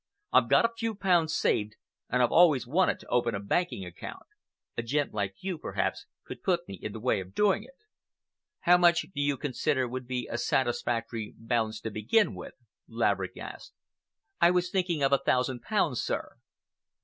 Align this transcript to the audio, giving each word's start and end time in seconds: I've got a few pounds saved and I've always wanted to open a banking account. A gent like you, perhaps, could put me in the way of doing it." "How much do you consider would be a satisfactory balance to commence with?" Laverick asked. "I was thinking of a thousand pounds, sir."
I've 0.33 0.49
got 0.49 0.65
a 0.65 0.73
few 0.75 0.95
pounds 0.95 1.35
saved 1.35 1.75
and 2.09 2.23
I've 2.23 2.31
always 2.31 2.65
wanted 2.65 2.99
to 3.01 3.07
open 3.09 3.35
a 3.35 3.39
banking 3.39 3.85
account. 3.85 4.25
A 4.75 4.81
gent 4.81 5.13
like 5.13 5.35
you, 5.41 5.59
perhaps, 5.59 6.07
could 6.23 6.41
put 6.41 6.67
me 6.67 6.73
in 6.81 6.93
the 6.93 6.99
way 6.99 7.19
of 7.19 7.35
doing 7.35 7.63
it." 7.63 7.75
"How 8.61 8.79
much 8.79 9.01
do 9.03 9.21
you 9.21 9.37
consider 9.37 9.87
would 9.87 10.07
be 10.07 10.27
a 10.27 10.39
satisfactory 10.39 11.35
balance 11.37 11.79
to 11.81 11.91
commence 11.91 12.35
with?" 12.35 12.55
Laverick 12.87 13.37
asked. 13.37 13.73
"I 14.39 14.49
was 14.49 14.71
thinking 14.71 15.03
of 15.03 15.11
a 15.13 15.19
thousand 15.23 15.61
pounds, 15.61 16.01
sir." 16.01 16.37